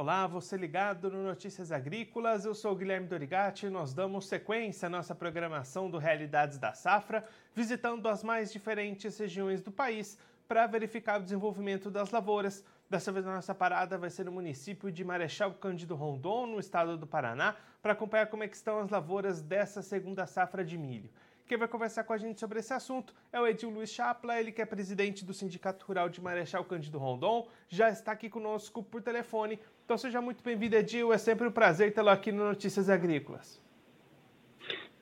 Olá, 0.00 0.28
você 0.28 0.56
ligado 0.56 1.10
no 1.10 1.24
Notícias 1.24 1.72
Agrícolas, 1.72 2.44
eu 2.44 2.54
sou 2.54 2.76
Guilherme 2.76 3.08
Dorigati 3.08 3.66
e 3.66 3.68
nós 3.68 3.92
damos 3.92 4.28
sequência 4.28 4.86
à 4.86 4.88
nossa 4.88 5.12
programação 5.12 5.90
do 5.90 5.98
Realidades 5.98 6.56
da 6.56 6.72
Safra, 6.72 7.24
visitando 7.52 8.08
as 8.08 8.22
mais 8.22 8.52
diferentes 8.52 9.18
regiões 9.18 9.60
do 9.60 9.72
país 9.72 10.16
para 10.46 10.68
verificar 10.68 11.18
o 11.18 11.24
desenvolvimento 11.24 11.90
das 11.90 12.12
lavouras. 12.12 12.64
Dessa 12.88 13.10
vez 13.10 13.26
a 13.26 13.34
nossa 13.34 13.56
parada 13.56 13.98
vai 13.98 14.08
ser 14.08 14.24
no 14.26 14.30
município 14.30 14.92
de 14.92 15.02
Marechal 15.02 15.52
Cândido 15.54 15.96
Rondon, 15.96 16.46
no 16.46 16.60
estado 16.60 16.96
do 16.96 17.04
Paraná, 17.04 17.56
para 17.82 17.92
acompanhar 17.92 18.28
como 18.28 18.44
é 18.44 18.46
estão 18.46 18.78
as 18.78 18.90
lavouras 18.90 19.42
dessa 19.42 19.82
segunda 19.82 20.28
safra 20.28 20.64
de 20.64 20.78
milho. 20.78 21.10
Quem 21.48 21.56
vai 21.56 21.66
conversar 21.66 22.04
com 22.04 22.12
a 22.12 22.18
gente 22.18 22.38
sobre 22.38 22.60
esse 22.60 22.74
assunto 22.74 23.14
é 23.32 23.40
o 23.40 23.46
Edil 23.46 23.70
Luiz 23.70 23.88
Chapla, 23.88 24.38
ele 24.38 24.52
que 24.52 24.60
é 24.60 24.66
presidente 24.66 25.24
do 25.24 25.32
Sindicato 25.32 25.82
Rural 25.86 26.10
de 26.10 26.20
Marechal 26.20 26.62
Cândido 26.62 26.98
Rondon, 26.98 27.48
já 27.70 27.88
está 27.88 28.12
aqui 28.12 28.28
conosco 28.28 28.82
por 28.82 29.02
telefone. 29.02 29.58
Então 29.88 29.96
seja 29.96 30.20
muito 30.20 30.44
bem-vindo, 30.44 30.76
Edil, 30.76 31.14
é 31.14 31.16
sempre 31.16 31.48
um 31.48 31.50
prazer 31.50 31.94
tê-lo 31.94 32.10
aqui 32.10 32.30
no 32.30 32.44
Notícias 32.44 32.90
Agrícolas. 32.90 33.58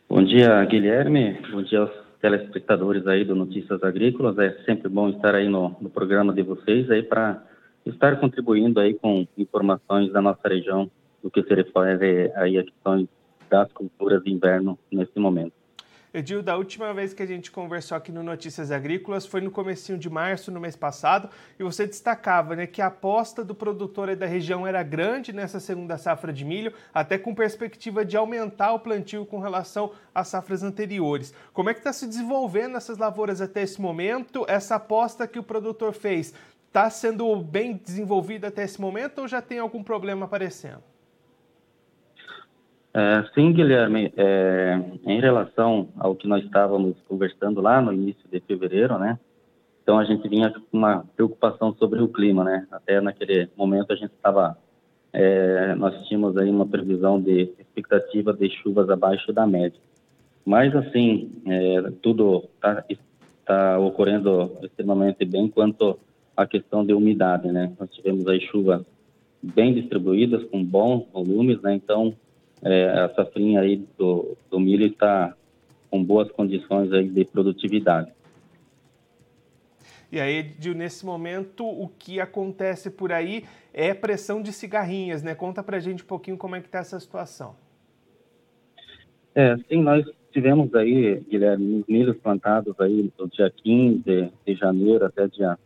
Bom 0.09 0.23
dia, 0.23 0.65
Guilherme, 0.65 1.43
bom 1.51 1.61
dia 1.61 1.81
aos 1.81 1.91
telespectadores 2.21 3.05
aí 3.05 3.25
do 3.25 3.35
Notícias 3.35 3.83
Agrícolas, 3.83 4.39
é 4.39 4.63
sempre 4.63 4.89
bom 4.89 5.09
estar 5.09 5.35
aí 5.35 5.49
no, 5.49 5.77
no 5.81 5.91
programa 5.91 6.33
de 6.33 6.41
vocês 6.43 6.89
aí 6.89 7.03
para 7.03 7.43
estar 7.85 8.21
contribuindo 8.21 8.79
aí 8.79 8.95
com 8.95 9.27
informações 9.37 10.13
da 10.13 10.23
nossa 10.23 10.47
região 10.47 10.89
do 11.21 11.33
que 11.33 11.43
se 11.43 11.53
refere 11.53 12.31
aí 12.37 12.57
a 12.57 12.63
questões 12.63 13.09
das 13.51 13.73
culturas 13.73 14.23
de 14.23 14.31
inverno 14.31 14.79
nesse 14.93 15.19
momento. 15.19 15.56
Edil, 16.19 16.43
da 16.43 16.57
última 16.57 16.95
vez 16.95 17.13
que 17.13 17.23
a 17.23 17.27
gente 17.27 17.51
conversou 17.51 17.95
aqui 17.95 18.11
no 18.11 18.23
Notícias 18.23 18.71
Agrícolas 18.71 19.27
foi 19.27 19.43
no 19.43 19.51
comecinho 19.51 19.99
de 19.99 20.09
março, 20.09 20.51
no 20.51 20.59
mês 20.59 20.75
passado, 20.75 21.29
e 21.59 21.63
você 21.63 21.87
destacava 21.87 22.57
né, 22.57 22.67
que 22.67 22.81
a 22.81 22.87
aposta 22.87 23.45
do 23.45 23.55
produtor 23.55 24.17
da 24.17 24.25
região 24.25 24.67
era 24.67 24.83
grande 24.83 25.31
nessa 25.31 25.61
segunda 25.61 25.99
safra 25.99 26.33
de 26.33 26.43
milho, 26.43 26.73
até 26.95 27.19
com 27.19 27.35
perspectiva 27.35 28.03
de 28.03 28.17
aumentar 28.17 28.73
o 28.73 28.81
plantio 28.81 29.27
com 29.27 29.41
relação 29.41 29.93
às 30.15 30.29
safras 30.29 30.63
anteriores. 30.63 31.35
Como 31.53 31.69
é 31.69 31.75
que 31.75 31.81
está 31.81 31.93
se 31.93 32.07
desenvolvendo 32.07 32.79
essas 32.79 32.97
lavouras 32.97 33.43
até 33.43 33.61
esse 33.61 33.79
momento? 33.79 34.47
Essa 34.49 34.77
aposta 34.77 35.29
que 35.29 35.39
o 35.39 35.43
produtor 35.43 35.93
fez 35.93 36.33
está 36.67 36.89
sendo 36.89 37.37
bem 37.37 37.77
desenvolvida 37.77 38.49
até 38.49 38.65
esse 38.65 38.81
momento 38.81 39.19
ou 39.19 39.29
já 39.29 39.43
tem 39.43 39.59
algum 39.59 39.83
problema 39.83 40.25
aparecendo? 40.25 40.96
É, 42.99 43.23
sim, 43.35 43.53
Guilherme, 43.53 44.11
é, 44.17 44.81
em 45.05 45.21
relação 45.21 45.87
ao 45.99 46.15
que 46.15 46.27
nós 46.27 46.43
estávamos 46.43 46.97
conversando 47.07 47.61
lá 47.61 47.79
no 47.79 47.93
início 47.93 48.27
de 48.33 48.41
fevereiro, 48.41 48.99
né? 48.99 49.19
Então 49.83 49.99
a 49.99 50.05
gente 50.07 50.27
vinha 50.27 50.51
com 50.51 50.79
uma 50.79 51.05
preocupação 51.15 51.75
sobre 51.75 52.01
o 52.01 52.09
clima, 52.09 52.43
né? 52.43 52.67
Até 52.71 52.99
naquele 53.03 53.51
momento 53.55 53.93
a 53.93 53.97
gente 53.97 54.13
estava, 54.13 54.57
é, 55.13 55.75
nós 55.75 56.09
tínhamos 56.09 56.39
aí 56.39 56.49
uma 56.49 56.65
previsão 56.65 57.21
de 57.21 57.53
expectativa 57.59 58.33
de 58.33 58.49
chuvas 58.63 58.89
abaixo 58.89 59.31
da 59.31 59.47
média. 59.47 59.79
Mas 60.43 60.75
assim, 60.75 61.31
é, 61.45 61.91
tudo 62.01 62.45
está 62.55 62.83
tá 63.45 63.79
ocorrendo 63.79 64.53
extremamente 64.63 65.23
bem 65.27 65.49
quanto 65.49 65.99
à 66.35 66.47
questão 66.47 66.83
de 66.83 66.95
umidade, 66.95 67.53
né? 67.53 67.75
Nós 67.79 67.91
tivemos 67.91 68.27
aí 68.27 68.41
chuvas 68.41 68.81
bem 69.43 69.75
distribuídas, 69.75 70.45
com 70.45 70.65
bons 70.65 71.07
volumes, 71.13 71.61
né? 71.61 71.75
Então 71.75 72.17
é, 72.63 72.91
a 72.91 73.15
safrinha 73.15 73.61
aí 73.61 73.85
do, 73.99 74.37
do 74.51 74.59
milho 74.59 74.87
está 74.87 75.35
com 75.91 76.03
boas 76.03 76.31
condições 76.33 76.93
aí 76.93 77.09
de 77.09 77.25
produtividade. 77.25 78.13
E 80.11 80.21
aí, 80.21 80.39
Edil, 80.39 80.75
nesse 80.75 81.05
momento, 81.05 81.67
o 81.67 81.89
que 81.89 82.21
acontece 82.21 82.91
por 82.91 83.13
aí 83.13 83.45
é 83.73 83.93
pressão 83.93 84.41
de 84.41 84.53
cigarrinhas, 84.53 85.23
né? 85.23 85.35
Conta 85.35 85.63
pra 85.63 85.81
gente 85.81 86.05
um 86.05 86.07
pouquinho 86.07 86.37
como 86.37 86.55
é 86.55 86.61
que 86.61 86.67
está 86.67 86.79
essa 86.79 86.99
situação. 87.01 87.57
É, 89.35 89.57
sim, 89.69 89.83
nós 89.83 90.07
tivemos 90.33 90.75
aí, 90.75 91.21
Guilherme, 91.29 91.81
os 91.81 91.87
milhos 91.87 92.17
plantados 92.19 92.75
aí 92.81 93.13
do 93.19 93.29
dia 93.29 93.51
15 93.51 94.33
de 94.47 94.55
janeiro 94.55 95.05
até 95.05 95.27
dia, 95.27 95.59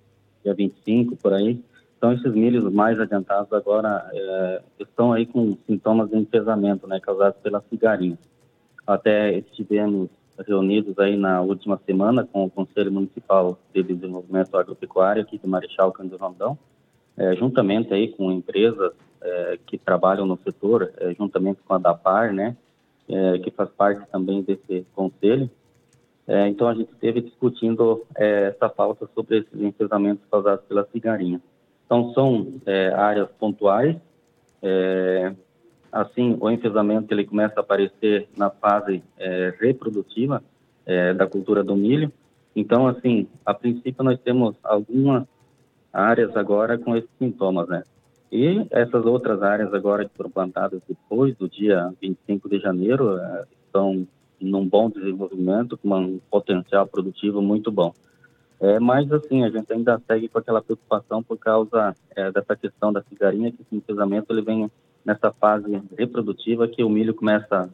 dia 0.42 0.54
25, 0.54 1.16
por 1.16 1.32
aí, 1.32 1.62
então, 2.00 2.15
esses 2.15 2.33
milhos 2.33 2.65
mais 2.72 2.99
adiantados 2.99 3.53
agora 3.53 4.09
é, 4.11 4.62
estão 4.78 5.12
aí 5.12 5.27
com 5.27 5.55
sintomas 5.66 6.09
de 6.09 6.16
enfesamento, 6.16 6.87
né, 6.87 6.99
causados 6.99 7.38
pela 7.43 7.62
cigarinha. 7.69 8.19
Até 8.87 9.34
estivemos 9.34 10.09
reunidos 10.49 10.99
aí 10.99 11.15
na 11.15 11.43
última 11.43 11.78
semana 11.84 12.27
com 12.27 12.47
o 12.47 12.50
Conselho 12.50 12.91
Municipal 12.91 13.59
de 13.75 13.83
Desenvolvimento 13.83 14.56
Agropecuário 14.56 15.21
aqui 15.21 15.37
de 15.37 15.47
Marechal 15.47 15.93
Cândido 15.93 16.16
Rondão, 16.16 16.59
é, 17.19 17.37
juntamente 17.37 17.93
aí 17.93 18.09
com 18.09 18.33
empresas 18.33 18.94
é, 19.21 19.59
que 19.66 19.77
trabalham 19.77 20.25
no 20.25 20.39
setor, 20.43 20.91
é, 20.97 21.12
juntamente 21.12 21.60
com 21.69 21.75
a 21.75 21.78
DAPAR, 21.78 22.33
né, 22.33 22.56
é, 23.10 23.39
que 23.41 23.50
faz 23.50 23.69
parte 23.69 24.09
também 24.10 24.41
desse 24.41 24.87
conselho. 24.94 25.50
É, 26.27 26.49
então, 26.49 26.66
a 26.66 26.72
gente 26.72 26.91
esteve 26.93 27.21
discutindo 27.21 28.06
essa 28.15 28.71
pauta 28.71 29.06
sobre 29.15 29.41
esses 29.41 29.60
enfesamentos 29.60 30.25
causados 30.31 30.65
pela 30.65 30.89
cigarinha. 30.91 31.43
Então, 31.91 32.15
são 32.15 32.61
é, 32.67 32.91
áreas 32.95 33.28
pontuais. 33.33 33.97
É, 34.62 35.34
assim, 35.91 36.37
o 36.41 36.49
enfesamento 36.49 37.12
ele 37.12 37.25
começa 37.25 37.55
a 37.56 37.62
aparecer 37.62 38.28
na 38.37 38.49
fase 38.49 39.03
é, 39.19 39.53
reprodutiva 39.59 40.41
é, 40.87 41.12
da 41.12 41.27
cultura 41.27 41.65
do 41.65 41.75
milho. 41.75 42.12
Então, 42.55 42.87
assim, 42.87 43.27
a 43.45 43.53
princípio 43.53 44.05
nós 44.05 44.21
temos 44.21 44.55
algumas 44.62 45.25
áreas 45.93 46.37
agora 46.37 46.78
com 46.78 46.95
esses 46.95 47.11
sintomas, 47.19 47.69
né? 47.69 47.83
E 48.31 48.65
essas 48.71 49.05
outras 49.05 49.43
áreas 49.43 49.75
agora 49.75 50.05
que 50.05 50.17
foram 50.17 50.31
plantadas 50.31 50.81
depois 50.89 51.37
do 51.37 51.49
dia 51.49 51.93
25 52.01 52.49
de 52.49 52.61
janeiro 52.61 53.19
é, 53.19 53.45
estão 53.67 54.07
num 54.41 54.65
bom 54.65 54.89
desenvolvimento, 54.89 55.77
com 55.77 55.89
um 55.93 56.21
potencial 56.31 56.87
produtivo 56.87 57.43
muito 57.43 57.72
bom. 57.72 57.93
É, 58.60 58.78
mas, 58.78 59.10
assim, 59.10 59.43
a 59.43 59.48
gente 59.48 59.72
ainda 59.72 60.00
segue 60.06 60.28
com 60.28 60.38
aquela 60.38 60.60
preocupação 60.60 61.22
por 61.22 61.38
causa 61.38 61.94
é, 62.15 62.31
dessa 62.31 62.54
questão 62.54 62.93
da 62.93 63.03
cigarinha, 63.03 63.50
que 63.50 63.81
casamento 63.81 64.31
ele 64.31 64.43
vem 64.43 64.71
nessa 65.04 65.32
fase 65.32 65.82
reprodutiva 65.97 66.69
que 66.69 66.84
o 66.84 66.91
milho 66.91 67.15
começa 67.15 67.71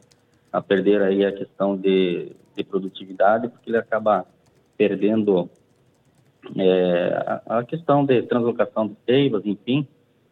a 0.51 0.61
perder 0.61 1.01
aí 1.01 1.25
a 1.25 1.31
questão 1.31 1.75
de, 1.75 2.31
de 2.55 2.63
produtividade, 2.63 3.49
porque 3.49 3.69
ele 3.69 3.77
acaba 3.77 4.25
perdendo 4.77 5.49
é, 6.55 7.41
a, 7.45 7.59
a, 7.59 7.63
questão 7.65 8.05
de 8.05 8.21
translocação 8.23 8.87
de 8.87 8.95
seivas, 9.05 9.45
enfim, 9.45 9.85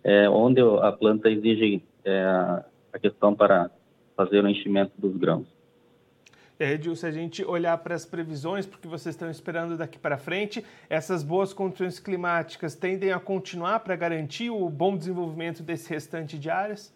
é, 0.03 0.29
onde 0.29 0.61
a 0.61 0.91
planta 0.91 1.29
exige 1.29 1.83
é, 2.05 2.23
a 2.93 2.99
questão 2.99 3.35
para 3.35 3.69
fazer 4.15 4.43
o 4.43 4.47
enchimento 4.47 4.93
dos 4.97 5.17
grãos. 5.17 5.45
Edil, 6.59 6.95
se 6.95 7.05
a 7.05 7.11
gente 7.11 7.43
olhar 7.43 7.77
para 7.79 7.95
as 7.95 8.05
previsões, 8.05 8.65
porque 8.65 8.87
vocês 8.87 9.13
estão 9.13 9.29
esperando 9.29 9.77
daqui 9.77 9.99
para 9.99 10.17
frente, 10.17 10.63
essas 10.89 11.21
boas 11.21 11.51
condições 11.53 11.99
climáticas 11.99 12.75
tendem 12.75 13.11
a 13.11 13.19
continuar 13.19 13.81
para 13.81 13.95
garantir 13.95 14.49
o 14.49 14.69
bom 14.69 14.95
desenvolvimento 14.95 15.61
desse 15.61 15.89
restante 15.89 16.39
de 16.39 16.49
áreas? 16.49 16.95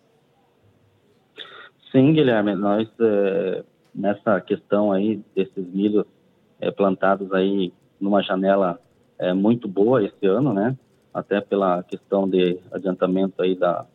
Sim, 1.91 2.13
Guilherme, 2.13 2.55
nós 2.55 2.87
é, 3.01 3.63
nessa 3.93 4.39
questão 4.39 4.91
aí 4.91 5.21
desses 5.35 5.67
milhos 5.67 6.05
é, 6.61 6.71
plantados 6.71 7.33
aí 7.33 7.73
numa 7.99 8.21
janela 8.21 8.79
é, 9.17 9.33
muito 9.33 9.67
boa 9.67 10.03
esse 10.03 10.25
ano, 10.25 10.53
né? 10.53 10.77
Até 11.13 11.41
pela 11.41 11.83
questão 11.83 12.29
de 12.29 12.59
adiantamento 12.71 13.41
aí 13.41 13.55
da, 13.55 13.85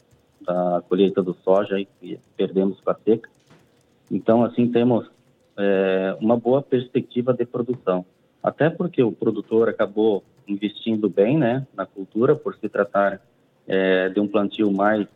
da 0.43 0.83
colheita 0.89 1.23
do 1.23 1.33
soja 1.43 1.77
aí, 1.77 1.87
que 2.01 2.19
perdemos 2.37 2.79
com 2.81 2.91
a 2.91 2.95
seca. 2.95 3.31
Então, 4.11 4.45
assim, 4.45 4.71
temos 4.71 5.09
é, 5.57 6.17
uma 6.21 6.37
boa 6.37 6.63
perspectiva 6.63 7.33
de 7.33 7.45
produção. 7.45 8.05
Até 8.43 8.69
porque 8.69 9.03
o 9.03 9.13
produtor 9.13 9.69
acabou 9.69 10.23
investindo 10.47 11.09
bem 11.09 11.39
né, 11.39 11.67
na 11.75 11.87
cultura, 11.87 12.37
por 12.37 12.55
se 12.57 12.69
tratar 12.69 13.21
é, 13.67 14.09
de 14.11 14.21
um 14.21 14.29
plantio 14.29 14.71
mais, 14.71 15.07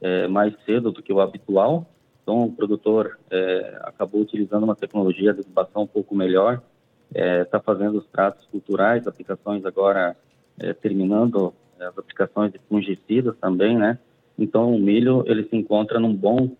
é, 0.00 0.28
mais 0.28 0.54
cedo 0.64 0.92
do 0.92 1.02
que 1.02 1.12
o 1.12 1.20
habitual. 1.20 1.86
Então, 2.22 2.44
o 2.44 2.52
produtor 2.52 3.18
é, 3.30 3.80
acabou 3.84 4.20
utilizando 4.20 4.64
uma 4.64 4.76
tecnologia 4.76 5.32
de 5.32 5.40
adubação 5.40 5.82
um 5.82 5.86
pouco 5.86 6.14
melhor, 6.14 6.62
está 7.10 7.56
é, 7.56 7.62
fazendo 7.62 7.98
os 7.98 8.06
tratos 8.06 8.44
culturais, 8.46 9.06
aplicações 9.06 9.64
agora 9.64 10.14
é, 10.58 10.74
terminando 10.74 11.54
as 11.80 11.96
aplicações 11.96 12.52
de 12.52 12.58
fungicidas 12.68 13.34
também, 13.40 13.78
né? 13.78 13.98
Então, 14.38 14.74
o 14.74 14.78
milho 14.78 15.24
ele 15.26 15.44
se 15.44 15.56
encontra 15.56 15.98
num 15.98 16.14
bom 16.14 16.50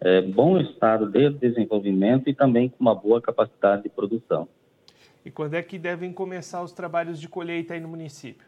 é, 0.00 0.22
bom 0.22 0.58
estado 0.58 1.06
de 1.10 1.30
desenvolvimento 1.30 2.28
e 2.28 2.34
também 2.34 2.68
com 2.68 2.76
uma 2.80 2.94
boa 2.94 3.20
capacidade 3.20 3.82
de 3.82 3.88
produção. 3.88 4.48
E 5.24 5.30
quando 5.30 5.54
é 5.54 5.62
que 5.62 5.78
devem 5.78 6.12
começar 6.12 6.62
os 6.62 6.72
trabalhos 6.72 7.20
de 7.20 7.28
colheita 7.28 7.74
aí 7.74 7.80
no 7.80 7.88
município? 7.88 8.46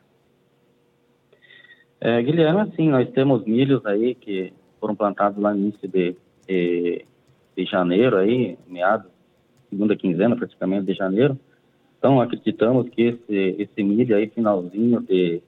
É, 2.00 2.20
Guilherme, 2.22 2.60
assim, 2.62 2.88
nós 2.88 3.08
temos 3.10 3.44
milhos 3.44 3.84
aí 3.84 4.14
que 4.14 4.52
foram 4.80 4.96
plantados 4.96 5.40
lá 5.40 5.52
no 5.52 5.60
início 5.60 5.86
de, 5.86 6.16
de, 6.48 7.04
de 7.56 7.64
janeiro, 7.66 8.16
aí, 8.16 8.58
meados, 8.66 9.10
segunda 9.68 9.94
quinzena 9.94 10.34
praticamente 10.34 10.86
de 10.86 10.94
janeiro. 10.94 11.38
Então, 11.98 12.20
acreditamos 12.20 12.88
que 12.88 13.02
esse, 13.02 13.62
esse 13.62 13.82
milho 13.82 14.16
aí, 14.16 14.28
finalzinho 14.28 15.00
de, 15.02 15.40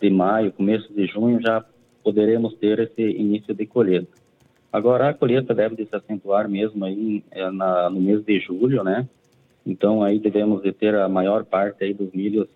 de 0.00 0.10
maio, 0.10 0.52
começo 0.52 0.92
de 0.92 1.06
junho, 1.06 1.40
já 1.40 1.64
poderemos 2.04 2.54
ter 2.58 2.78
esse 2.78 3.02
início 3.02 3.52
de 3.52 3.66
colheita. 3.66 4.12
Agora, 4.76 5.08
a 5.08 5.14
colheita 5.14 5.54
deve 5.54 5.86
se 5.86 5.96
acentuar 5.96 6.46
mesmo 6.50 6.84
aí 6.84 7.24
é, 7.30 7.50
na, 7.50 7.88
no 7.88 7.98
mês 7.98 8.22
de 8.22 8.38
julho, 8.40 8.84
né? 8.84 9.08
Então, 9.64 10.02
aí 10.02 10.18
devemos 10.18 10.62
de 10.62 10.70
ter 10.70 10.94
a 10.94 11.08
maior 11.08 11.46
parte 11.46 11.82
aí 11.82 11.94
dos 11.94 12.12
milhos 12.12 12.46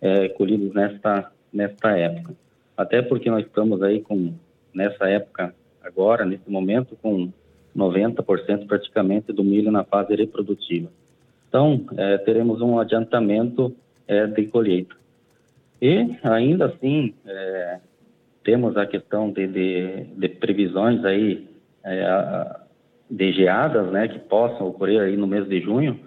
é, 0.00 0.28
colhidos 0.30 0.74
nesta, 0.74 1.30
nesta 1.52 1.96
época. 1.96 2.34
Até 2.76 3.00
porque 3.00 3.30
nós 3.30 3.46
estamos 3.46 3.80
aí 3.80 4.00
com, 4.00 4.34
nessa 4.74 5.08
época 5.08 5.54
agora, 5.80 6.24
nesse 6.24 6.50
momento, 6.50 6.96
com 7.00 7.30
90% 7.76 8.66
praticamente 8.66 9.32
do 9.32 9.44
milho 9.44 9.70
na 9.70 9.84
fase 9.84 10.16
reprodutiva. 10.16 10.88
Então, 11.48 11.86
é, 11.96 12.18
teremos 12.18 12.60
um 12.60 12.80
adiantamento 12.80 13.72
é, 14.08 14.26
de 14.26 14.46
colheita. 14.48 14.96
E, 15.80 16.16
ainda 16.24 16.66
assim, 16.66 17.14
é, 17.24 17.78
temos 18.42 18.76
a 18.76 18.84
questão 18.84 19.30
de, 19.30 19.46
de, 19.46 20.04
de 20.16 20.28
previsões 20.28 21.04
aí 21.04 21.46
é, 21.84 22.56
de 23.10 23.32
geadas, 23.32 23.90
né, 23.90 24.08
que 24.08 24.18
possam 24.18 24.68
ocorrer 24.68 25.00
aí 25.00 25.16
no 25.16 25.26
mês 25.26 25.48
de 25.48 25.60
junho, 25.60 25.98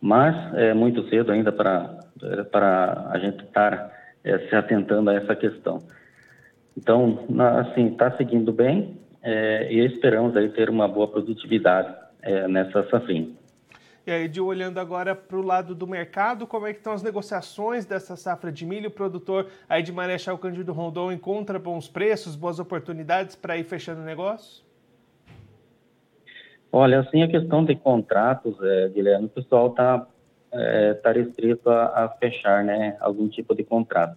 mas 0.00 0.54
é 0.54 0.74
muito 0.74 1.08
cedo 1.08 1.32
ainda 1.32 1.52
para 1.52 2.00
para 2.52 3.08
a 3.10 3.18
gente 3.18 3.42
estar 3.42 3.90
é, 4.22 4.38
se 4.48 4.54
atentando 4.54 5.10
a 5.10 5.14
essa 5.14 5.34
questão. 5.34 5.82
Então, 6.76 7.26
assim, 7.58 7.88
está 7.88 8.16
seguindo 8.16 8.52
bem 8.52 8.96
é, 9.22 9.72
e 9.72 9.84
esperamos 9.84 10.36
aí 10.36 10.48
ter 10.50 10.70
uma 10.70 10.88
boa 10.88 11.08
produtividade 11.08 11.94
é, 12.22 12.46
nessa 12.48 12.88
safrinha. 12.88 13.30
E 14.04 14.10
aí, 14.10 14.26
de 14.26 14.40
olhando 14.40 14.78
agora 14.78 15.14
para 15.14 15.36
o 15.36 15.42
lado 15.42 15.76
do 15.76 15.86
mercado, 15.86 16.44
como 16.44 16.66
é 16.66 16.72
que 16.72 16.78
estão 16.78 16.92
as 16.92 17.04
negociações 17.04 17.86
dessa 17.86 18.16
safra 18.16 18.50
de 18.50 18.66
milho? 18.66 18.88
O 18.88 18.92
produtor 18.92 19.46
aí 19.68 19.80
de 19.80 19.92
Marechal 19.92 20.36
Cândido 20.38 20.72
Rondon 20.72 21.12
encontra 21.12 21.56
bons 21.58 21.86
preços, 21.86 22.34
boas 22.34 22.58
oportunidades 22.58 23.36
para 23.36 23.56
ir 23.56 23.62
fechando 23.62 24.00
o 24.00 24.04
negócio? 24.04 24.64
Olha, 26.74 27.00
assim, 27.00 27.22
a 27.22 27.28
questão 27.28 27.62
de 27.62 27.76
contratos, 27.76 28.56
é, 28.62 28.88
Guilherme, 28.88 29.26
o 29.26 29.28
pessoal 29.28 29.68
está 29.68 30.06
é, 30.50 30.94
tá 30.94 31.12
restrito 31.12 31.68
a, 31.68 32.04
a, 32.04 32.08
fechar 32.08 32.64
né, 32.64 32.96
algum 33.00 33.28
tipo 33.28 33.54
de 33.54 33.62
contrato. 33.62 34.16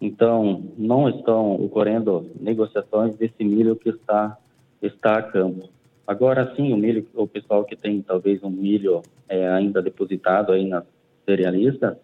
Então, 0.00 0.64
não 0.76 1.08
estão 1.08 1.54
ocorrendo 1.54 2.28
negociações 2.38 3.14
desse 3.16 3.44
milho 3.44 3.76
que 3.76 3.90
está, 3.90 4.36
está 4.82 5.18
a 5.18 5.22
campo. 5.22 5.68
Agora 6.04 6.52
sim, 6.56 6.72
o 6.72 6.76
milho, 6.76 7.06
o 7.14 7.28
pessoal 7.28 7.64
que 7.64 7.76
tem 7.76 8.02
talvez 8.02 8.42
um 8.42 8.50
milho 8.50 9.00
é, 9.28 9.48
ainda 9.48 9.80
depositado 9.80 10.52
aí 10.52 10.68
nas 10.68 10.84
cerealistas, 11.24 11.96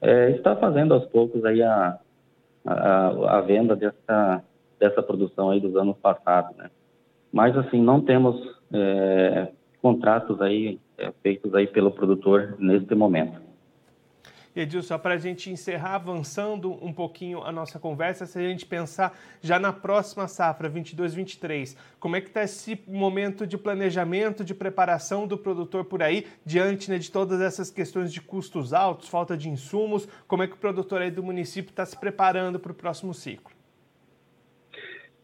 é, 0.00 0.30
está 0.30 0.56
fazendo 0.56 0.94
aos 0.94 1.04
poucos 1.04 1.44
aí 1.44 1.62
a, 1.62 1.98
a, 2.66 3.38
a, 3.38 3.40
venda 3.42 3.76
dessa, 3.76 4.42
dessa 4.80 5.02
produção 5.02 5.50
aí 5.50 5.60
dos 5.60 5.76
anos 5.76 5.96
passados, 5.98 6.56
né? 6.56 6.70
Mas 7.32 7.56
assim, 7.56 7.80
não 7.80 8.00
temos 8.00 8.36
é, 8.72 9.48
contratos 9.80 10.40
aí 10.40 10.78
é, 10.96 11.12
feitos 11.22 11.54
aí 11.54 11.66
pelo 11.66 11.90
produtor 11.90 12.56
neste 12.58 12.94
momento. 12.94 13.44
Edil, 14.56 14.84
só 14.84 14.96
para 14.96 15.14
a 15.14 15.18
gente 15.18 15.50
encerrar, 15.50 15.96
avançando 15.96 16.72
um 16.80 16.92
pouquinho 16.92 17.42
a 17.42 17.50
nossa 17.50 17.80
conversa, 17.80 18.24
se 18.24 18.38
a 18.38 18.42
gente 18.42 18.64
pensar 18.64 19.18
já 19.40 19.58
na 19.58 19.72
próxima 19.72 20.28
safra, 20.28 20.70
22-23, 20.70 21.76
como 21.98 22.14
é 22.14 22.20
que 22.20 22.28
está 22.28 22.44
esse 22.44 22.80
momento 22.86 23.48
de 23.48 23.58
planejamento, 23.58 24.44
de 24.44 24.54
preparação 24.54 25.26
do 25.26 25.36
produtor 25.36 25.84
por 25.84 26.04
aí, 26.04 26.26
diante 26.46 26.88
né, 26.88 26.98
de 26.98 27.10
todas 27.10 27.40
essas 27.40 27.68
questões 27.68 28.12
de 28.12 28.20
custos 28.20 28.72
altos, 28.72 29.08
falta 29.08 29.36
de 29.36 29.48
insumos, 29.48 30.06
como 30.28 30.44
é 30.44 30.46
que 30.46 30.54
o 30.54 30.58
produtor 30.58 31.02
aí 31.02 31.10
do 31.10 31.22
município 31.22 31.70
está 31.70 31.84
se 31.84 31.98
preparando 31.98 32.60
para 32.60 32.70
o 32.70 32.74
próximo 32.74 33.12
ciclo? 33.12 33.53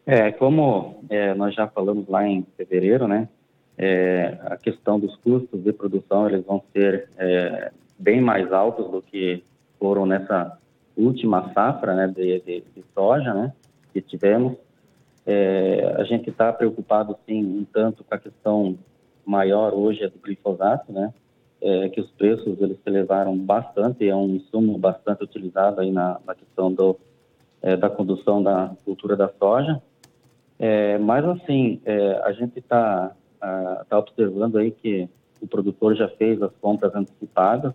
É, 0.05 0.31
como 0.31 1.03
é, 1.09 1.33
nós 1.33 1.53
já 1.53 1.67
falamos 1.67 2.07
lá 2.07 2.27
em 2.27 2.45
fevereiro, 2.57 3.07
né, 3.07 3.29
é, 3.77 4.37
a 4.43 4.57
questão 4.57 4.99
dos 4.99 5.15
custos 5.17 5.63
de 5.63 5.71
produção, 5.71 6.27
eles 6.29 6.45
vão 6.45 6.61
ser 6.73 7.09
é, 7.17 7.71
bem 7.97 8.21
mais 8.21 8.51
altos 8.51 8.89
do 8.89 9.01
que 9.01 9.43
foram 9.79 10.05
nessa 10.05 10.57
última 10.97 11.51
safra 11.53 11.95
né, 11.95 12.07
de, 12.07 12.39
de, 12.41 12.63
de 12.75 12.83
soja 12.93 13.33
né, 13.33 13.53
que 13.93 14.01
tivemos. 14.01 14.57
É, 15.25 15.95
a 15.97 16.03
gente 16.03 16.29
está 16.29 16.51
preocupado, 16.51 17.15
sim, 17.25 17.43
um 17.43 17.65
tanto 17.65 18.03
com 18.03 18.13
a 18.13 18.17
questão 18.17 18.77
maior 19.25 19.73
hoje 19.73 20.03
é 20.03 20.09
do 20.09 20.19
glifosato, 20.19 20.91
né, 20.91 21.13
é, 21.61 21.89
que 21.89 22.01
os 22.01 22.09
preços 22.11 22.59
eles 22.59 22.77
se 22.83 22.89
elevaram 22.89 23.37
bastante, 23.37 24.07
é 24.07 24.15
um 24.15 24.35
insumo 24.35 24.77
bastante 24.77 25.23
utilizado 25.23 25.79
aí 25.79 25.91
na, 25.91 26.19
na 26.25 26.33
questão 26.33 26.73
do, 26.73 26.97
é, 27.61 27.77
da 27.77 27.89
condução 27.89 28.41
da 28.41 28.71
cultura 28.83 29.15
da 29.15 29.29
soja. 29.39 29.81
É, 30.63 30.99
mas, 30.99 31.25
assim, 31.25 31.81
é, 31.83 32.21
a 32.23 32.31
gente 32.33 32.59
está 32.59 33.15
tá 33.89 33.97
observando 33.97 34.59
aí 34.59 34.69
que 34.69 35.09
o 35.41 35.47
produtor 35.47 35.95
já 35.95 36.07
fez 36.07 36.39
as 36.39 36.51
compras 36.61 36.93
antecipadas, 36.93 37.73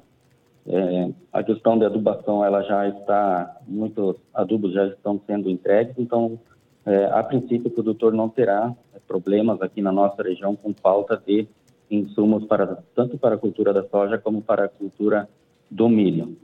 é, 0.69 1.11
a 1.33 1.43
questão 1.43 1.77
da 1.77 1.87
adubação, 1.87 2.45
ela 2.45 2.63
já 2.63 2.89
está, 2.89 3.57
muitos 3.67 4.15
adubos 4.33 4.73
já 4.73 4.87
estão 4.87 5.21
sendo 5.27 5.51
entregues, 5.51 5.97
então, 5.99 6.39
é, 6.85 7.07
a 7.07 7.25
princípio, 7.25 7.67
o 7.67 7.71
produtor 7.71 8.13
não 8.13 8.29
terá 8.29 8.73
é, 8.95 9.01
problemas 9.01 9.61
aqui 9.61 9.83
na 9.83 9.91
nossa 9.91 10.23
região 10.23 10.55
com 10.55 10.73
falta 10.73 11.21
de 11.27 11.49
insumos 11.91 12.45
para 12.45 12.79
tanto 12.95 13.19
para 13.19 13.35
a 13.35 13.39
cultura 13.39 13.73
da 13.73 13.83
soja 13.89 14.17
como 14.17 14.43
para 14.43 14.67
a 14.67 14.69
cultura 14.69 15.29
do 15.69 15.89
milho. 15.89 16.37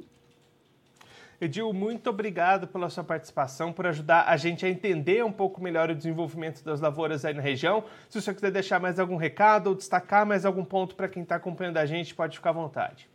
Edil, 1.44 1.73
muito 1.73 2.09
obrigado 2.09 2.69
pela 2.69 2.89
sua 2.89 3.03
participação, 3.03 3.73
por 3.73 3.85
ajudar 3.85 4.27
a 4.29 4.37
gente 4.37 4.65
a 4.65 4.69
entender 4.69 5.25
um 5.25 5.33
pouco 5.33 5.61
melhor 5.61 5.91
o 5.91 5.94
desenvolvimento 5.94 6.65
das 6.65 6.81
lavouras 6.81 7.25
aí 7.25 7.35
na 7.35 7.43
região. 7.43 7.83
Se 8.09 8.17
o 8.17 8.23
senhor 8.23 8.37
quiser 8.37 8.53
deixar 8.53 8.79
mais 8.79 9.00
algum 9.00 9.17
recado 9.17 9.67
ou 9.67 9.75
destacar 9.75 10.25
mais 10.25 10.47
algum 10.47 10.65
ponto 10.65 10.94
para 10.94 11.09
quem 11.09 11.25
está 11.25 11.35
acompanhando 11.35 11.79
a 11.79 11.85
gente, 11.85 12.15
pode 12.15 12.37
ficar 12.37 12.50
à 12.50 12.53
vontade. 12.53 13.09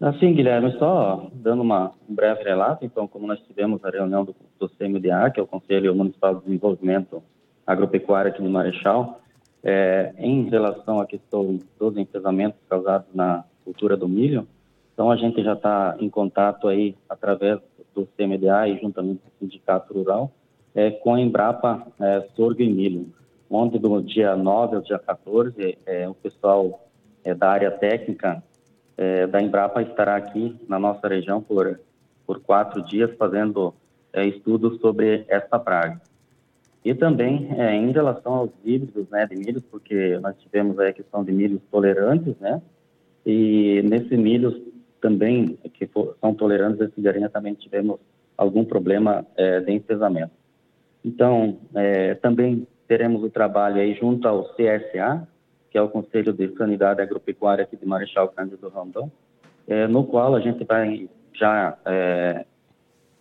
Assim, 0.00 0.32
Guilherme, 0.32 0.72
só 0.78 1.30
dando 1.30 1.60
uma, 1.60 1.92
um 2.08 2.14
breve 2.14 2.42
relato, 2.42 2.86
então, 2.86 3.06
como 3.06 3.26
nós 3.26 3.38
tivemos 3.40 3.84
a 3.84 3.90
reunião 3.90 4.24
do, 4.24 4.34
do 4.58 4.66
CMDA, 4.66 5.30
que 5.30 5.38
é 5.38 5.42
o 5.42 5.46
Conselho 5.46 5.94
Municipal 5.94 6.36
de 6.36 6.44
Desenvolvimento 6.44 7.22
Agropecuário 7.66 8.30
aqui 8.30 8.42
de 8.42 8.48
Marechal, 8.48 9.20
é, 9.62 10.14
em 10.16 10.48
relação 10.48 11.00
à 11.00 11.06
questão 11.06 11.58
dos 11.78 11.98
enfesamentos 11.98 12.58
causados 12.66 13.08
na 13.14 13.44
cultura 13.62 13.94
do 13.94 14.08
milho, 14.08 14.48
então 14.96 15.10
a 15.10 15.16
gente 15.16 15.42
já 15.44 15.52
está 15.52 15.94
em 16.00 16.08
contato 16.08 16.68
aí 16.68 16.96
através 17.06 17.60
do 17.94 18.08
CMDA 18.16 18.66
e 18.66 18.80
juntamente 18.80 19.20
com 19.20 19.28
o 19.28 19.38
Sindicato 19.38 19.92
Rural 19.92 20.32
é, 20.74 20.90
com 20.90 21.12
a 21.12 21.20
Embrapa 21.20 21.86
é, 22.00 22.26
Sorgo 22.34 22.62
e 22.62 22.66
Milho, 22.66 23.12
onde 23.50 23.78
do 23.78 24.00
dia 24.00 24.34
9 24.34 24.76
ao 24.76 24.80
dia 24.80 24.98
14 24.98 25.76
é, 25.84 26.08
o 26.08 26.14
pessoal 26.14 26.88
é, 27.22 27.34
da 27.34 27.50
área 27.50 27.70
técnica 27.70 28.42
é, 28.96 29.26
da 29.26 29.42
Embrapa 29.42 29.82
estará 29.82 30.16
aqui 30.16 30.58
na 30.66 30.78
nossa 30.78 31.06
região 31.06 31.42
por, 31.42 31.78
por 32.26 32.40
quatro 32.40 32.82
dias 32.82 33.14
fazendo 33.18 33.74
é, 34.14 34.24
estudos 34.24 34.80
sobre 34.80 35.26
essa 35.28 35.58
praga. 35.58 36.00
E 36.82 36.94
também 36.94 37.50
é, 37.58 37.74
em 37.74 37.92
relação 37.92 38.32
aos 38.32 38.50
híbridos 38.64 39.10
né, 39.10 39.26
de 39.26 39.36
milhos, 39.36 39.62
porque 39.70 40.18
nós 40.22 40.34
tivemos 40.38 40.78
a 40.78 40.90
questão 40.90 41.22
de 41.22 41.32
milhos 41.32 41.60
tolerantes, 41.70 42.34
né? 42.40 42.62
E 43.26 43.82
nesses 43.84 44.16
milhos 44.16 44.54
também, 45.00 45.58
que 45.74 45.86
for, 45.86 46.16
são 46.20 46.34
tolerantes 46.34 46.80
à 46.80 46.90
cigarinha, 46.90 47.28
também 47.28 47.54
tivemos 47.54 47.98
algum 48.36 48.64
problema 48.64 49.26
é, 49.36 49.60
de 49.60 49.72
enfesamento. 49.72 50.32
Então, 51.04 51.58
é, 51.74 52.14
também 52.14 52.66
teremos 52.88 53.22
o 53.22 53.30
trabalho 53.30 53.80
aí 53.80 53.94
junto 53.94 54.26
ao 54.26 54.44
CSA, 54.54 55.26
que 55.70 55.78
é 55.78 55.82
o 55.82 55.88
Conselho 55.88 56.32
de 56.32 56.54
Sanidade 56.56 57.00
Agropecuária 57.00 57.64
aqui 57.64 57.76
de 57.76 57.86
Marechal 57.86 58.28
Cândido 58.28 58.68
Rondon, 58.68 59.10
é, 59.66 59.86
no 59.86 60.04
qual 60.04 60.34
a 60.34 60.40
gente 60.40 60.64
vai 60.64 61.08
já 61.34 61.76
é, 61.84 62.46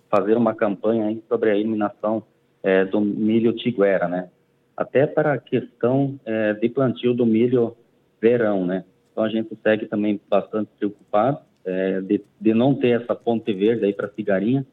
fazer 0.09 0.37
uma 0.37 0.53
campanha 0.55 1.17
sobre 1.27 1.51
a 1.51 1.55
eliminação 1.55 2.23
é, 2.63 2.85
do 2.85 3.01
milho 3.01 3.53
tiguera, 3.53 4.07
né? 4.07 4.29
Até 4.77 5.05
para 5.05 5.33
a 5.33 5.37
questão 5.37 6.19
é, 6.25 6.53
de 6.53 6.69
plantio 6.69 7.13
do 7.13 7.25
milho 7.25 7.75
verão, 8.21 8.65
né? 8.65 8.85
Então 9.11 9.23
a 9.23 9.29
gente 9.29 9.57
segue 9.61 9.85
também 9.85 10.19
bastante 10.29 10.69
preocupado 10.77 11.39
é, 11.65 12.01
de, 12.01 12.21
de, 12.39 12.53
não 12.53 12.75
ter 12.75 13.01
essa 13.01 13.15
ponte 13.15 13.51
verde 13.51 13.85
aí 13.85 13.93
para 13.93 14.09
cigarinha 14.09 14.65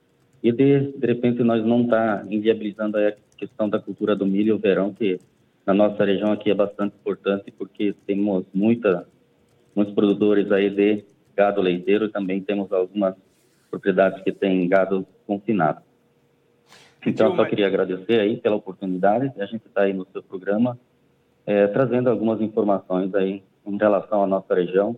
e 0.42 0.52
de, 0.52 0.92
de 0.92 1.06
repente 1.06 1.42
nós 1.42 1.64
não 1.64 1.82
estar 1.82 2.18
tá 2.18 2.26
inviabilizando 2.30 2.98
a 2.98 3.12
questão 3.36 3.68
da 3.68 3.78
cultura 3.78 4.14
do 4.14 4.26
milho 4.26 4.58
verão 4.58 4.92
que 4.92 5.18
na 5.64 5.72
nossa 5.72 6.04
região 6.04 6.32
aqui 6.32 6.50
é 6.50 6.54
bastante 6.54 6.94
importante 6.94 7.50
porque 7.50 7.94
temos 8.06 8.44
muita, 8.52 9.06
muitos 9.74 9.94
produtores 9.94 10.50
aí 10.52 10.68
de 10.68 11.04
gado 11.36 11.60
leiteiro 11.60 12.06
e 12.06 12.08
também 12.10 12.40
temos 12.42 12.70
algumas 12.72 13.14
propriedades 13.70 14.22
que 14.22 14.32
têm 14.32 14.68
gado 14.68 15.06
confinado. 15.26 15.80
Então, 17.04 17.34
só 17.34 17.44
queria 17.44 17.66
agradecer 17.66 18.20
aí 18.20 18.36
pela 18.36 18.54
oportunidade. 18.54 19.32
A 19.40 19.46
gente 19.46 19.66
está 19.66 19.82
aí 19.82 19.92
no 19.92 20.06
seu 20.12 20.22
programa 20.22 20.78
é, 21.44 21.66
trazendo 21.66 22.08
algumas 22.08 22.40
informações 22.40 23.12
aí 23.14 23.42
em 23.66 23.76
relação 23.76 24.22
à 24.22 24.26
nossa 24.26 24.54
região 24.54 24.96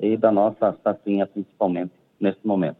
e 0.00 0.16
da 0.16 0.32
nossa 0.32 0.76
safrinha 0.82 1.26
principalmente 1.26 1.92
nesse 2.18 2.44
momento. 2.44 2.78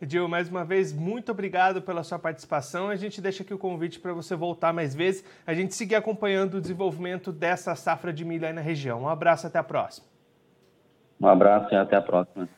Edil, 0.00 0.26
mais 0.28 0.48
uma 0.48 0.64
vez, 0.64 0.92
muito 0.92 1.30
obrigado 1.30 1.80
pela 1.80 2.02
sua 2.02 2.18
participação. 2.18 2.88
A 2.88 2.96
gente 2.96 3.20
deixa 3.20 3.44
aqui 3.44 3.54
o 3.54 3.58
convite 3.58 4.00
para 4.00 4.12
você 4.12 4.34
voltar 4.34 4.72
mais 4.72 4.94
vezes, 4.94 5.24
a 5.46 5.54
gente 5.54 5.74
seguir 5.74 5.94
acompanhando 5.94 6.54
o 6.54 6.60
desenvolvimento 6.60 7.30
dessa 7.30 7.74
safra 7.76 8.12
de 8.12 8.24
milho 8.24 8.44
aí 8.44 8.52
na 8.52 8.60
região. 8.60 9.02
Um 9.02 9.08
abraço, 9.08 9.46
até 9.46 9.60
a 9.60 9.62
próxima. 9.62 10.06
Um 11.20 11.28
abraço 11.28 11.72
e 11.72 11.76
até 11.76 11.94
a 11.94 12.02
próxima. 12.02 12.48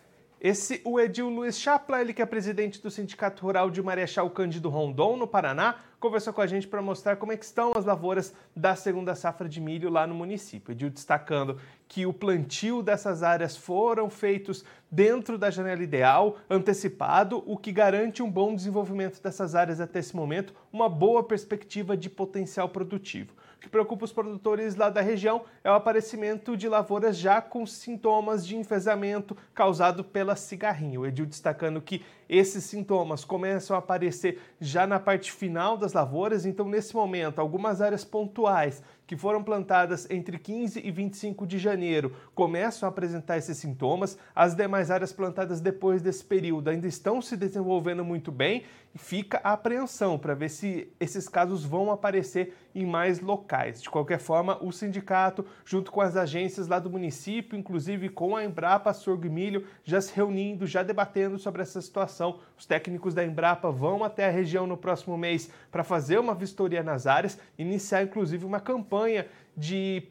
Esse, 0.44 0.82
o 0.84 1.00
Edil 1.00 1.30
Luiz 1.30 1.58
Chapla, 1.58 2.02
ele 2.02 2.12
que 2.12 2.20
é 2.20 2.26
presidente 2.26 2.78
do 2.78 2.90
Sindicato 2.90 3.42
Rural 3.42 3.70
de 3.70 3.82
Marechal 3.82 4.28
Cândido 4.28 4.68
Rondon, 4.68 5.16
no 5.16 5.26
Paraná, 5.26 5.76
conversou 5.98 6.34
com 6.34 6.42
a 6.42 6.46
gente 6.46 6.68
para 6.68 6.82
mostrar 6.82 7.16
como 7.16 7.32
é 7.32 7.34
estão 7.34 7.72
as 7.74 7.86
lavouras 7.86 8.34
da 8.54 8.76
segunda 8.76 9.14
safra 9.14 9.48
de 9.48 9.58
milho 9.58 9.88
lá 9.88 10.06
no 10.06 10.14
município. 10.14 10.72
Edil 10.72 10.90
destacando 10.90 11.58
que 11.88 12.04
o 12.04 12.12
plantio 12.12 12.82
dessas 12.82 13.22
áreas 13.22 13.56
foram 13.56 14.10
feitos 14.10 14.66
dentro 14.90 15.38
da 15.38 15.50
janela 15.50 15.82
ideal, 15.82 16.36
antecipado, 16.50 17.42
o 17.46 17.56
que 17.56 17.72
garante 17.72 18.22
um 18.22 18.30
bom 18.30 18.54
desenvolvimento 18.54 19.22
dessas 19.22 19.54
áreas 19.54 19.80
até 19.80 20.00
esse 20.00 20.14
momento, 20.14 20.52
uma 20.70 20.90
boa 20.90 21.24
perspectiva 21.24 21.96
de 21.96 22.10
potencial 22.10 22.68
produtivo 22.68 23.32
que 23.64 23.68
preocupa 23.70 24.04
os 24.04 24.12
produtores 24.12 24.76
lá 24.76 24.90
da 24.90 25.00
região 25.00 25.42
é 25.64 25.70
o 25.70 25.74
aparecimento 25.74 26.54
de 26.54 26.68
lavouras 26.68 27.16
já 27.16 27.40
com 27.40 27.64
sintomas 27.64 28.46
de 28.46 28.58
enfesamento 28.58 29.34
causado 29.54 30.04
pela 30.04 30.36
cigarrinha. 30.36 31.00
O 31.00 31.06
Edil 31.06 31.24
destacando 31.24 31.80
que 31.80 32.04
esses 32.28 32.62
sintomas 32.64 33.24
começam 33.24 33.74
a 33.74 33.78
aparecer 33.78 34.38
já 34.60 34.86
na 34.86 35.00
parte 35.00 35.32
final 35.32 35.78
das 35.78 35.94
lavouras, 35.94 36.44
então 36.44 36.68
nesse 36.68 36.94
momento 36.94 37.38
algumas 37.38 37.80
áreas 37.80 38.04
pontuais 38.04 38.82
que 39.06 39.16
foram 39.16 39.42
plantadas 39.42 40.08
entre 40.10 40.38
15 40.38 40.80
e 40.84 40.90
25 40.90 41.46
de 41.46 41.58
janeiro 41.58 42.14
começam 42.34 42.86
a 42.86 42.90
apresentar 42.90 43.36
esses 43.36 43.56
sintomas. 43.58 44.18
As 44.34 44.54
demais 44.54 44.90
áreas 44.90 45.12
plantadas 45.12 45.60
depois 45.60 46.02
desse 46.02 46.24
período 46.24 46.68
ainda 46.68 46.86
estão 46.86 47.20
se 47.20 47.36
desenvolvendo 47.36 48.04
muito 48.04 48.32
bem 48.32 48.64
e 48.94 48.98
fica 48.98 49.40
a 49.42 49.52
apreensão 49.52 50.16
para 50.18 50.34
ver 50.34 50.48
se 50.48 50.92
esses 51.00 51.28
casos 51.28 51.64
vão 51.64 51.90
aparecer 51.90 52.54
em 52.74 52.86
mais 52.86 53.20
locais. 53.20 53.82
De 53.82 53.90
qualquer 53.90 54.20
forma, 54.20 54.58
o 54.62 54.70
sindicato, 54.70 55.44
junto 55.64 55.90
com 55.90 56.00
as 56.00 56.16
agências 56.16 56.68
lá 56.68 56.78
do 56.78 56.90
município, 56.90 57.58
inclusive 57.58 58.08
com 58.08 58.36
a 58.36 58.44
Embrapa 58.44 58.92
Sorgo 58.92 59.26
e 59.26 59.30
Milho, 59.30 59.66
já 59.82 60.00
se 60.00 60.14
reunindo, 60.14 60.66
já 60.66 60.82
debatendo 60.82 61.38
sobre 61.38 61.62
essa 61.62 61.80
situação. 61.80 62.38
Os 62.56 62.66
técnicos 62.66 63.14
da 63.14 63.24
Embrapa 63.24 63.70
vão 63.70 64.04
até 64.04 64.26
a 64.26 64.30
região 64.30 64.66
no 64.66 64.76
próximo 64.76 65.18
mês 65.18 65.50
para 65.70 65.82
fazer 65.82 66.18
uma 66.18 66.34
vistoria 66.34 66.82
nas 66.82 67.06
áreas, 67.06 67.38
iniciar 67.58 68.02
inclusive 68.02 68.44
uma 68.44 68.60
campanha 68.94 69.26
de 69.56 70.04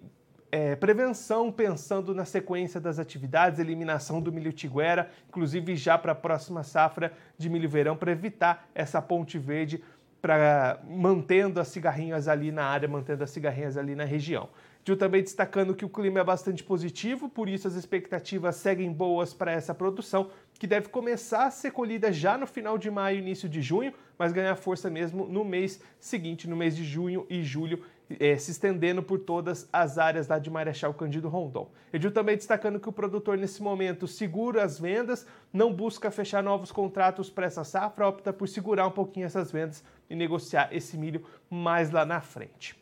é, 0.52 0.76
prevenção, 0.76 1.52
pensando 1.52 2.14
na 2.14 2.26
sequência 2.26 2.80
das 2.80 3.00
atividades, 3.00 3.60
eliminação 3.60 4.22
do 4.22 4.32
milho 4.32 4.52
tiguera, 4.52 5.10
inclusive 5.30 5.76
já 5.76 5.98
para 5.98 6.12
a 6.12 6.16
próxima 6.16 6.64
safra 6.64 7.14
de 7.38 7.50
milho 7.50 7.70
verão, 7.70 7.96
para 7.96 8.12
evitar 8.12 8.68
essa 8.76 9.02
ponte 9.02 9.40
verde 9.40 9.82
para 10.22 10.80
mantendo 10.88 11.60
as 11.60 11.68
cigarrinhas 11.70 12.28
ali 12.28 12.52
na 12.52 12.66
área, 12.66 12.88
mantendo 12.88 13.24
as 13.24 13.30
cigarrinhas 13.30 13.78
ali 13.78 13.96
na 13.96 14.06
região. 14.06 14.50
Gil 14.86 14.98
também 14.98 15.22
destacando 15.22 15.74
que 15.74 15.86
o 15.86 15.90
clima 15.90 16.20
é 16.20 16.24
bastante 16.24 16.62
positivo, 16.62 17.30
por 17.30 17.48
isso 17.48 17.68
as 17.68 17.76
expectativas 17.76 18.58
seguem 18.58 18.92
boas 18.92 19.34
para 19.34 19.52
essa 19.52 19.74
produção, 19.74 20.30
que 20.60 20.68
deve 20.68 20.90
começar 20.90 21.46
a 21.46 21.52
ser 21.52 21.72
colhida 21.72 22.12
já 22.12 22.38
no 22.38 22.46
final 22.46 22.78
de 22.78 22.92
maio, 22.92 23.20
início 23.20 23.48
de 23.48 23.62
junho, 23.62 23.94
mas 24.18 24.34
ganhar 24.34 24.56
força 24.56 24.90
mesmo 24.90 25.26
no 25.26 25.46
mês 25.46 25.82
seguinte, 26.00 26.50
no 26.50 26.56
mês 26.56 26.76
de 26.76 26.84
junho 26.84 27.26
e 27.30 27.44
julho, 27.44 27.84
é, 28.20 28.38
se 28.38 28.52
estendendo 28.52 29.02
por 29.02 29.20
todas 29.20 29.68
as 29.72 29.98
áreas 29.98 30.28
lá 30.28 30.40
de 30.40 30.50
Marechal 30.50 30.94
Cândido 30.94 31.30
Rondon. 31.30 31.70
Edil 31.92 32.12
também 32.12 32.36
destacando 32.36 32.80
que 32.80 32.90
o 32.90 32.92
produtor 32.92 33.38
nesse 33.38 33.62
momento 33.62 34.08
segura 34.08 34.64
as 34.64 34.80
vendas, 34.80 35.26
não 35.52 35.74
busca 35.74 36.12
fechar 36.12 36.44
novos 36.44 36.72
contratos 36.72 37.30
para 37.30 37.46
essa 37.46 37.64
safra, 37.64 38.08
opta 38.08 38.34
por 38.34 38.48
segurar 38.48 38.88
um 38.88 38.92
pouquinho 38.92 39.26
essas 39.26 39.52
vendas 39.52 39.84
e 40.10 40.16
negociar 40.16 40.70
esse 40.72 40.98
milho 40.98 41.26
mais 41.50 41.92
lá 41.92 42.06
na 42.06 42.22
frente. 42.22 42.78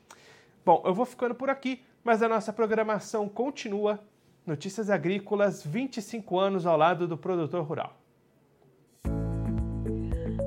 Bom, 0.66 0.82
eu 0.86 0.94
vou 0.94 1.06
ficando 1.06 1.36
por 1.36 1.50
aqui, 1.50 1.82
mas 2.04 2.22
a 2.22 2.30
nossa 2.30 2.52
programação 2.54 3.28
continua. 3.28 4.00
Notícias 4.46 4.90
Agrícolas, 4.90 5.64
25 5.66 6.40
anos 6.40 6.66
ao 6.66 6.78
lado 6.78 7.08
do 7.08 7.18
produtor 7.18 7.64
rural. 7.64 8.01